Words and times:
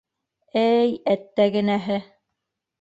-Ә-әй, 0.61 0.95
әттәгенәһе! 1.15 2.03